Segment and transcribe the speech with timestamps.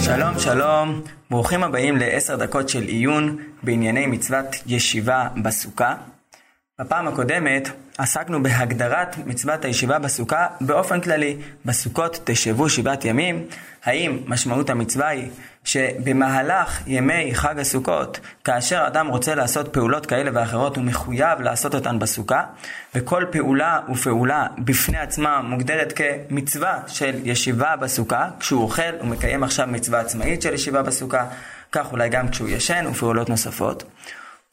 [0.00, 1.00] שלום שלום,
[1.30, 5.94] ברוכים הבאים לעשר דקות של עיון בענייני מצוות ישיבה בסוכה.
[6.80, 7.68] בפעם הקודמת
[7.98, 11.36] עסקנו בהגדרת מצוות הישיבה בסוכה באופן כללי.
[11.64, 13.46] בסוכות תשבו שבעת ימים.
[13.84, 15.30] האם משמעות המצווה היא
[15.64, 21.98] שבמהלך ימי חג הסוכות, כאשר אדם רוצה לעשות פעולות כאלה ואחרות, הוא מחויב לעשות אותן
[21.98, 22.44] בסוכה,
[22.94, 29.66] וכל פעולה ופעולה בפני עצמה מוגדרת כמצווה של ישיבה בסוכה, כשהוא אוכל הוא מקיים עכשיו
[29.66, 31.26] מצווה עצמאית של ישיבה בסוכה,
[31.72, 33.84] כך אולי גם כשהוא ישן ופעולות נוספות.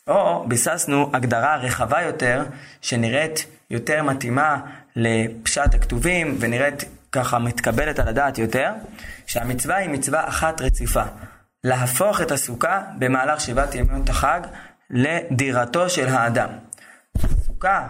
[0.08, 2.44] או ביססנו הגדרה רחבה יותר,
[2.82, 4.60] שנראית יותר מתאימה
[4.96, 8.72] לפשט הכתובים, ונראית ככה מתקבלת על הדעת יותר,
[9.26, 11.04] שהמצווה היא מצווה אחת רציפה.
[11.64, 14.42] להפוך את הסוכה במהלך שבעת ימות החג
[14.90, 16.50] לדירתו של האדם.
[17.24, 17.88] הסוכה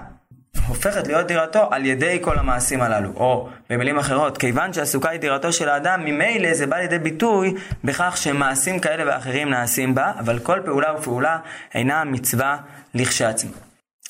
[0.67, 3.11] הופכת להיות דירתו על ידי כל המעשים הללו.
[3.15, 8.17] או במילים אחרות, כיוון שהסוכה היא דירתו של האדם, ממילא זה בא לידי ביטוי בכך
[8.17, 11.37] שמעשים כאלה ואחרים נעשים בה, אבל כל פעולה ופעולה
[11.73, 12.57] אינה מצווה
[12.93, 13.51] לכשעצמה.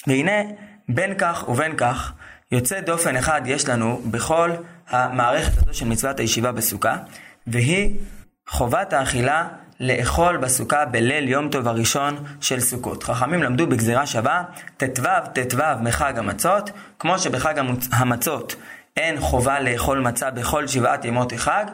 [0.08, 0.42] והנה,
[0.90, 2.14] בין כך ובין כך,
[2.52, 4.52] יוצא דופן אחד יש לנו בכל
[4.90, 6.98] המערכת הזו של מצוות הישיבה בסוכה,
[7.48, 8.00] והיא
[8.54, 9.48] חובת האכילה
[9.80, 13.04] לאכול בסוכה בליל יום טוב הראשון של סוכות.
[13.04, 14.44] חכמים למדו בגזירה שווה
[14.78, 17.54] ט"ו ט"ו מחג המצות, כמו שבחג
[17.92, 18.56] המצות
[18.98, 21.66] אין חובה לאכול מצה בכל שבעת ימות החג,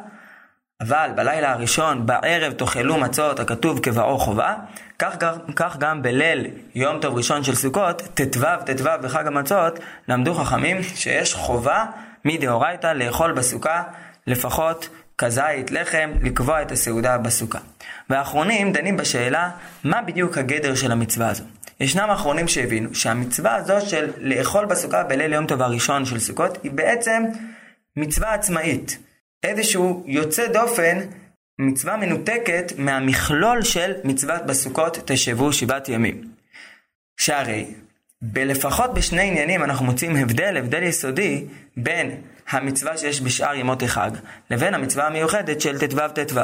[0.81, 4.55] אבל בלילה הראשון, בערב תאכלו מצות, הכתוב כבאו חובה,
[5.00, 5.16] כך,
[5.55, 11.33] כך גם בליל יום טוב ראשון של סוכות, ט"ו ט"ו בחג המצות, למדו חכמים שיש
[11.33, 11.85] חובה
[12.25, 13.83] מדאורייתא לאכול בסוכה
[14.27, 14.89] לפחות
[15.20, 17.59] כזית, לחם, לקבוע את הסעודה בסוכה.
[18.09, 19.52] והאחרונים דנים בשאלה
[19.84, 21.44] מה בדיוק הגדר של המצווה הזו.
[21.80, 26.72] ישנם אחרונים שהבינו שהמצווה הזו של לאכול בסוכה בליל יום טוב הראשון של סוכות היא
[26.72, 27.23] בעצם
[27.95, 28.97] מצווה עצמאית.
[29.44, 31.00] איזשהו יוצא דופן,
[31.59, 36.22] מצווה מנותקת מהמכלול של מצוות בסוכות תשבו שבעת ימים.
[37.18, 37.66] שהרי
[38.22, 41.46] בלפחות בשני עניינים אנחנו מוצאים הבדל, הבדל יסודי,
[41.78, 44.12] בין המצווה שיש בשאר ימות החג,
[44.50, 46.40] לבין המצווה המיוחדת של ט"ו ט"ו.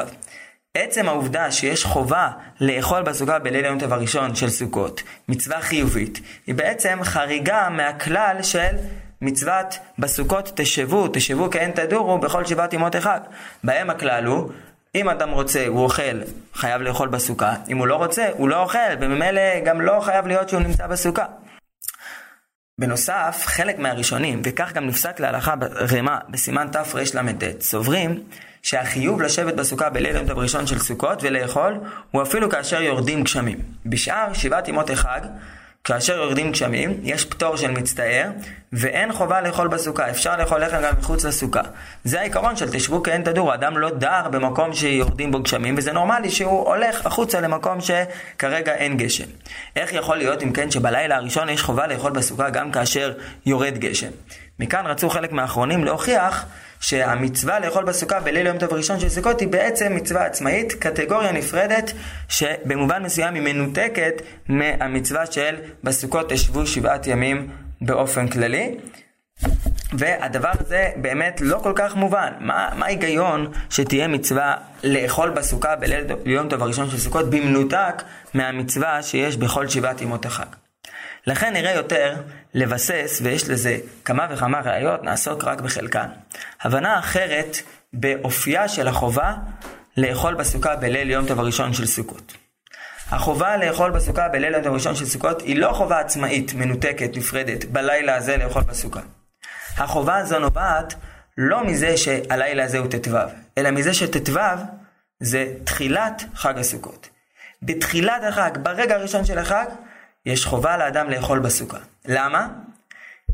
[0.74, 2.28] עצם העובדה שיש חובה
[2.60, 8.76] לאכול בסוכה בליל יום טוב הראשון של סוכות, מצווה חיובית, היא בעצם חריגה מהכלל של
[9.20, 13.20] מצוות בסוכות תשבו, תשבו כהן תדורו בכל שבעת ימות החג.
[13.64, 14.50] בהם הכלל הוא,
[14.94, 16.20] אם אדם רוצה, הוא אוכל,
[16.54, 20.48] חייב לאכול בסוכה, אם הוא לא רוצה, הוא לא אוכל, וממילא גם לא חייב להיות
[20.48, 21.24] שהוא נמצא בסוכה.
[22.80, 25.54] בנוסף, חלק מהראשונים, וכך גם נפסק להלכה
[25.96, 28.22] רמה בסימן תרל"ט, סוברים
[28.62, 33.58] שהחיוב לשבת בסוכה בליל יום טוב ראשון של סוכות ולאכול, הוא אפילו כאשר יורדים גשמים.
[33.86, 35.20] בשאר שבעת ימות החג,
[35.86, 38.30] כאשר יורדים גשמים, יש פטור של מצטער,
[38.72, 41.60] ואין חובה לאכול בסוכה, אפשר לאכול לחם גם מחוץ לסוכה.
[42.04, 46.30] זה העיקרון של תשבו כהן תדור, אדם לא דר במקום שיורדים בו גשמים, וזה נורמלי
[46.30, 49.24] שהוא הולך החוצה למקום שכרגע אין גשם.
[49.76, 53.12] איך יכול להיות אם כן שבלילה הראשון יש חובה לאכול בסוכה גם כאשר
[53.46, 54.10] יורד גשם?
[54.58, 56.46] מכאן רצו חלק מהאחרונים להוכיח
[56.80, 61.92] שהמצווה לאכול בסוכה בליל יום טוב ראשון של סוכות היא בעצם מצווה עצמאית, קטגוריה נפרדת,
[62.28, 65.54] שבמובן מסוים היא מנותקת מהמצווה של
[65.84, 67.48] בסוכות תשבו שבעת ימים
[67.80, 68.76] באופן כללי.
[69.92, 72.32] והדבר הזה באמת לא כל כך מובן.
[72.40, 78.02] מה, ההיגיון שתהיה מצווה לאכול בסוכה בליל יום טוב הראשון של סוכות במנותק
[78.34, 80.46] מהמצווה שיש בכל שבעת ימות החג?
[81.26, 82.14] לכן נראה יותר
[82.56, 86.08] לבסס, ויש לזה כמה וכמה ראיות, נעסוק רק בחלקן.
[86.60, 87.56] הבנה אחרת
[87.92, 89.34] באופייה של החובה
[89.96, 92.32] לאכול בסוכה בליל יום טוב הראשון של סוכות.
[93.10, 97.64] החובה לאכול בסוכה בליל יום טוב הראשון של סוכות היא לא חובה עצמאית, מנותקת, נפרדת,
[97.64, 99.00] בלילה הזה לאכול בסוכה.
[99.76, 100.94] החובה הזו נובעת
[101.38, 103.16] לא מזה שהלילה הזה הוא ט"ו,
[103.58, 104.40] אלא מזה שט"ו
[105.20, 107.08] זה תחילת חג הסוכות.
[107.62, 109.66] בתחילת החג, ברגע הראשון של החג,
[110.26, 111.78] יש חובה לאדם לאכול בסוכה.
[112.06, 112.48] למה?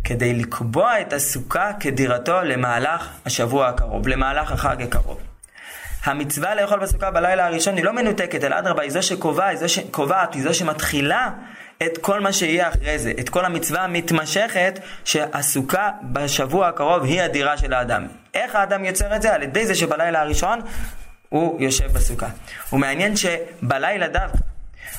[0.04, 5.18] כדי לקבוע את הסוכה כדירתו למהלך השבוע הקרוב, למהלך החג הקרוב.
[6.04, 10.34] המצווה לאכול בסוכה בלילה הראשון היא לא מנותקת, אלא אדרבה, היא זו שקובעת, היא שקובעת,
[10.34, 11.30] היא זו שמתחילה
[11.82, 17.56] את כל מה שיהיה אחרי זה, את כל המצווה המתמשכת שהסוכה בשבוע הקרוב היא הדירה
[17.56, 18.06] של האדם.
[18.34, 19.34] איך האדם יוצר את זה?
[19.34, 20.60] על ידי זה שבלילה הראשון
[21.28, 22.28] הוא יושב בסוכה.
[22.72, 24.51] ומעניין שבלילה דווקא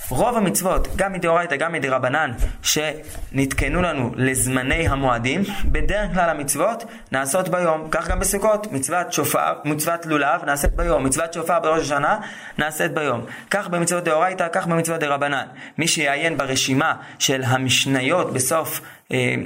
[0.09, 2.31] רוב המצוות, גם מדאורייתא, גם מדרבנן,
[2.63, 7.87] שנתקנו לנו לזמני המועדים, בדרך כלל המצוות נעשות ביום.
[7.91, 12.17] כך גם בסוכות, מצוות שופר, מצוות לולב נעשית ביום, מצוות שופר בראש השנה
[12.57, 13.25] נעשית ביום.
[13.51, 15.45] כך במצוות דאורייתא, כך במצוות דרבנן.
[15.77, 18.81] מי שיעיין ברשימה של המשניות בסוף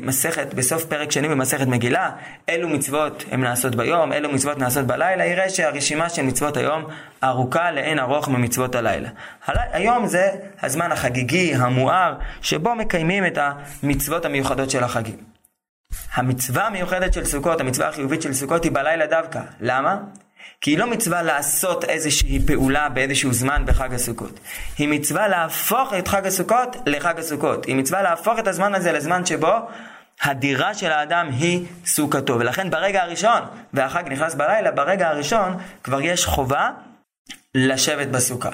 [0.02, 2.12] מסכת, בסוף פרק שני במסכת מגילה,
[2.48, 6.86] אילו מצוות הן נעשות ביום, אילו מצוות נעשות בלילה, יראה שהרשימה של מצוות היום
[7.24, 9.10] ארוכה לאין ארוך ממצוות הלילה.
[9.48, 10.32] היום זה
[10.62, 13.38] הזמן החגיגי, המואר, שבו מקיימים את
[13.84, 15.18] המצוות המיוחדות של החגים.
[16.14, 19.42] המצווה המיוחדת של סוכות, המצווה החיובית של סוכות היא בלילה דווקא.
[19.62, 19.98] למה?
[20.62, 24.40] כי היא לא מצווה לעשות איזושהי פעולה באיזשהו זמן בחג הסוכות.
[24.78, 27.66] היא מצווה להפוך את חג הסוכות לחג הסוכות.
[27.66, 29.54] היא מצווה להפוך את הזמן הזה לזמן שבו
[30.22, 32.40] הדירה של האדם היא סוכתו.
[32.40, 33.42] ולכן ברגע הראשון,
[33.74, 36.70] והחג נכנס בלילה, ברגע הראשון כבר יש חובה
[37.56, 38.50] לשבת בסוכה.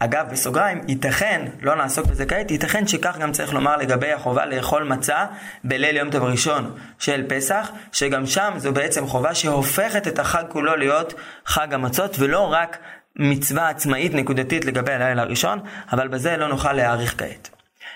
[0.00, 4.82] אגב, בסוגריים, ייתכן, לא נעסוק בזה כעת, ייתכן שכך גם צריך לומר לגבי החובה לאכול
[4.82, 5.26] מצה
[5.64, 10.76] בליל יום טוב ראשון של פסח, שגם שם זו בעצם חובה שהופכת את החג כולו
[10.76, 11.14] להיות
[11.46, 12.78] חג המצות, ולא רק
[13.16, 15.60] מצווה עצמאית נקודתית לגבי הלילה הראשון,
[15.92, 17.50] אבל בזה לא נוכל להאריך כעת.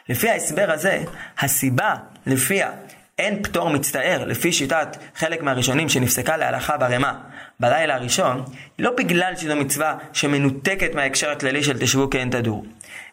[0.08, 1.02] לפי ההסבר הזה,
[1.38, 1.94] הסיבה
[2.26, 2.70] לפיה
[3.18, 7.20] אין פטור מצטער, לפי שיטת חלק מהראשונים שנפסקה להלכה ברמה
[7.60, 8.44] בלילה הראשון,
[8.78, 12.64] לא בגלל שזו מצווה שמנותקת מההקשר הכללי של תשבו כי אין תדור,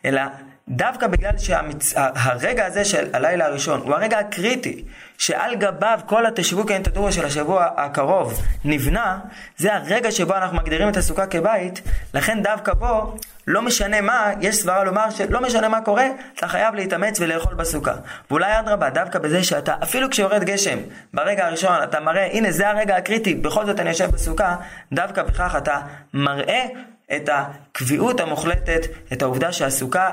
[0.05, 0.21] אלא
[0.69, 4.83] דווקא בגלל שהרגע הזה של הלילה הראשון הוא הרגע הקריטי
[5.17, 9.19] שעל גביו כל התשבו אין תדור של השבוע הקרוב נבנה,
[9.57, 11.81] זה הרגע שבו אנחנו מגדירים את הסוכה כבית,
[12.13, 13.15] לכן דווקא בו
[13.47, 17.93] לא משנה מה, יש סברה לומר שלא משנה מה קורה, אתה חייב להתאמץ ולאכול בסוכה.
[18.31, 20.77] ואולי אדרבה, דווקא בזה שאתה, אפילו כשיורד גשם,
[21.13, 24.55] ברגע הראשון אתה מראה, הנה זה הרגע הקריטי, בכל זאת אני יושב בסוכה,
[24.93, 25.79] דווקא בכך אתה
[26.13, 26.65] מראה
[27.15, 28.81] את הקביעות המוחלטת,
[29.13, 30.09] את העובדה שהסוכה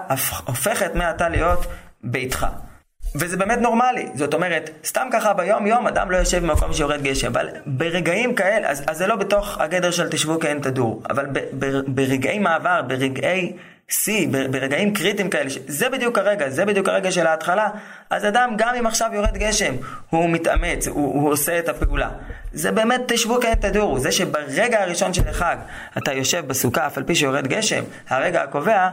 [0.47, 1.67] הופכת מעתה להיות
[2.05, 2.47] ביתך.
[3.15, 7.27] וזה באמת נורמלי, זאת אומרת, סתם ככה ביום יום אדם לא יושב במקום שיורד גשם,
[7.27, 11.39] אבל ברגעים כאלה, אז, אז זה לא בתוך הגדר של תשבו כאין תדור, אבל ב,
[11.59, 13.53] ב, ברגעי מעבר, ברגעי
[13.89, 17.69] שיא, ברגעים קריטיים כאלה, זה בדיוק הרגע, זה בדיוק הרגע של ההתחלה,
[18.11, 19.75] אז אדם גם אם עכשיו יורד גשם,
[20.11, 22.11] הוא מתאמץ, הוא, הוא עושה את הפעולה.
[22.53, 25.57] זה באמת תשבו כאין תדורו, זה שברגע הראשון של החג
[25.99, 28.89] אתה יושב בסוכה אף על פי שיורד גשם, הרגע הקובע,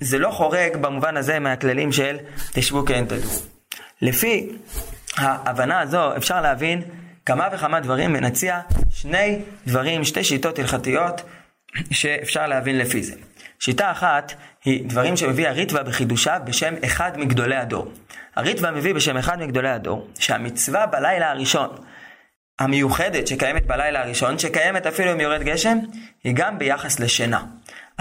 [0.00, 2.16] זה לא חורג במובן הזה מהכללים של
[2.52, 3.38] תשבו כאין תדורו.
[4.02, 4.48] לפי
[5.16, 6.82] ההבנה הזו אפשר להבין
[7.26, 8.60] כמה וכמה דברים ונציע
[8.90, 11.22] שני דברים, שתי שיטות הלכתיות
[11.90, 13.14] שאפשר להבין לפי זה.
[13.60, 14.32] שיטה אחת
[14.64, 17.92] היא דברים שמביא הריטווה בחידושיו בשם אחד מגדולי הדור.
[18.36, 21.70] הריטווה מביא בשם אחד מגדולי הדור שהמצווה בלילה הראשון
[22.60, 25.78] המיוחדת שקיימת בלילה הראשון, שקיימת אפילו אם יורד גשם,
[26.24, 27.42] היא גם ביחס לשינה.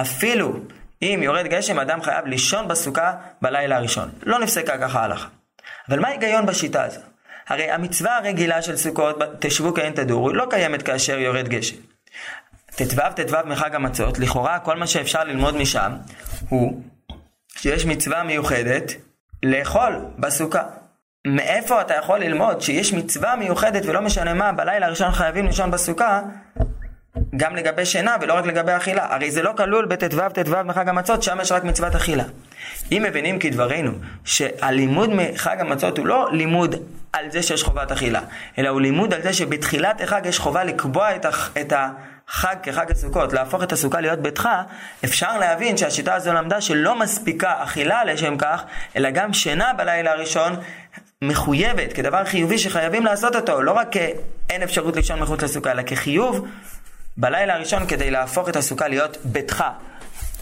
[0.01, 0.59] אפילו
[1.01, 4.09] אם יורד גשם, אדם חייב לישון בסוכה בלילה הראשון.
[4.23, 5.27] לא נפסקה ככה הלכה.
[5.89, 6.99] אבל מה ההיגיון בשיטה הזו?
[7.47, 11.75] הרי המצווה הרגילה של סוכות, תשבו כאין תדורו, לא קיימת כאשר יורד גשם.
[12.85, 15.91] ט"ו ט"ו מחג המצות, לכאורה כל מה שאפשר ללמוד משם
[16.49, 16.81] הוא
[17.55, 18.91] שיש מצווה מיוחדת
[19.43, 20.63] לאכול בסוכה.
[21.27, 26.21] מאיפה אתה יכול ללמוד שיש מצווה מיוחדת ולא משנה מה, בלילה הראשון חייבים לישון בסוכה,
[27.37, 29.13] גם לגבי שינה ולא רק לגבי אכילה.
[29.15, 32.23] הרי זה לא כלול בט"ו ט"ו מחג המצות, שם יש רק מצוות אכילה.
[32.91, 33.91] אם מבינים כדברנו
[34.23, 36.75] שהלימוד מחג המצות הוא לא לימוד
[37.13, 38.21] על זה שיש חובת אכילה,
[38.57, 41.73] אלא הוא לימוד על זה שבתחילת החג יש חובה לקבוע את, הח, את
[42.29, 44.49] החג כחג הסוכות, להפוך את הסוכה להיות ביתך,
[45.05, 48.63] אפשר להבין שהשיטה הזו למדה שלא מספיקה אכילה לשם כך,
[48.95, 50.55] אלא גם שינה בלילה הראשון
[51.21, 56.47] מחויבת, כדבר חיובי שחייבים לעשות אותו, לא רק כאין אפשרות לישון מחוץ לסוכה, אלא כחיוב
[57.17, 59.63] בלילה הראשון כדי להפוך את הסוכה להיות ביתך.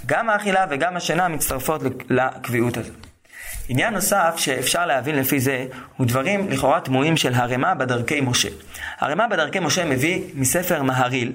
[0.05, 3.07] גם האכילה וגם השינה מצטרפות לקביעות הזאת.
[3.69, 5.65] עניין נוסף שאפשר להבין לפי זה,
[5.97, 8.49] הוא דברים לכאורה תמוהים של הרמה בדרכי משה.
[8.99, 11.31] הרמה בדרכי משה מביא מספר מהריל,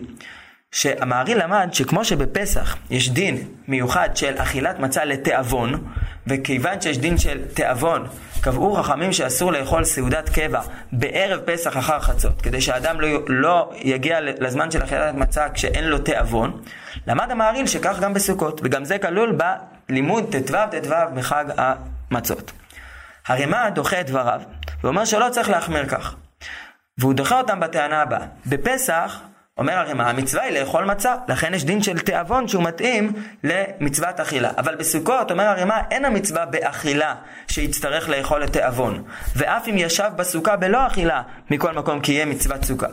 [0.73, 5.85] שהמהריל למד שכמו שבפסח יש דין מיוחד של אכילת מצה לתיאבון,
[6.27, 8.07] וכיוון שיש דין של תיאבון,
[8.41, 10.61] קבעו חכמים שאסור לאכול סעודת קבע
[10.93, 15.99] בערב פסח אחר חצות, כדי שהאדם לא, לא יגיע לזמן של אכילת מצה כשאין לו
[15.99, 16.63] תיאבון.
[17.07, 19.39] למד המהריל שכך גם בסוכות, וגם זה כלול
[19.89, 22.53] בלימוד ט"ו ט"ו בחג המצות.
[23.27, 24.41] הרימה דוחה את דבריו,
[24.85, 26.15] ואומר שלא צריך להחמיר כך.
[26.99, 28.27] והוא דוחה אותם בטענה הבאה.
[28.47, 29.21] בפסח
[29.59, 33.13] אומר הרי מה, המצווה היא לאכול מצה, לכן יש דין של תיאבון שהוא מתאים
[33.45, 34.51] למצוות אכילה.
[34.59, 37.15] אבל בסוכות, אומר הרימה, אין המצווה באכילה
[37.49, 39.05] שיצטרך לאכול את תיאבון.
[39.37, 42.87] ואף אם ישב בסוכה בלא אכילה, מכל מקום כי יהיה מצוות סוכה.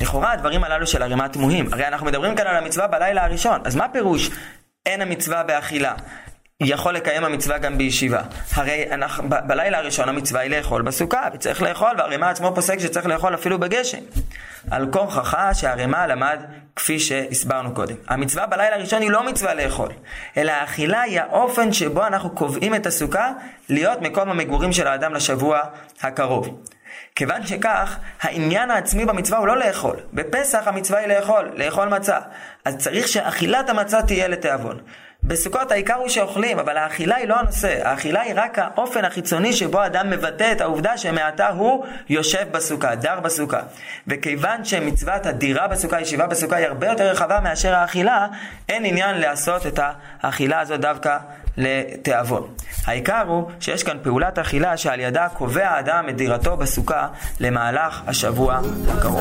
[0.00, 3.76] לכאורה הדברים הללו של הרימה תמוהים, הרי אנחנו מדברים כאן על המצווה בלילה הראשון, אז
[3.76, 4.30] מה פירוש
[4.86, 5.94] אין המצווה באכילה?
[6.60, 8.22] יכול לקיים המצווה גם בישיבה.
[8.54, 13.06] הרי אנחנו, ב- בלילה הראשון המצווה היא לאכול בסוכה, וצריך לאכול, והרימה עצמו פוסק שצריך
[13.06, 13.98] לאכול אפילו בגשם.
[14.70, 16.40] על כורחך שהרמה למד
[16.76, 17.94] כפי שהסברנו קודם.
[18.08, 19.88] המצווה בלילה הראשון היא לא מצווה לאכול,
[20.36, 23.32] אלא האכילה היא האופן שבו אנחנו קובעים את הסוכה
[23.68, 25.60] להיות מקום המגורים של האדם לשבוע
[26.02, 26.60] הקרוב.
[27.14, 29.96] כיוון שכך, העניין העצמי במצווה הוא לא לאכול.
[30.12, 32.18] בפסח המצווה היא לאכול, לאכול מצה.
[32.64, 34.80] אז צריך שאכילת המצה תהיה לתיאבון.
[35.26, 37.88] בסוכות העיקר הוא שאוכלים, אבל האכילה היא לא הנושא.
[37.88, 43.20] האכילה היא רק האופן החיצוני שבו אדם מבטא את העובדה שמעתה הוא יושב בסוכה, דר
[43.20, 43.60] בסוכה.
[44.06, 48.26] וכיוון שמצוות הדירה בסוכה, ישיבה בסוכה, היא הרבה יותר רחבה מאשר האכילה,
[48.68, 49.80] אין עניין לעשות את
[50.22, 51.18] האכילה הזאת דווקא
[51.56, 52.48] לתיאבון.
[52.86, 57.08] העיקר הוא שיש כאן פעולת אכילה שעל ידה קובע האדם את דירתו בסוכה
[57.40, 59.20] למהלך השבוע הקרוב.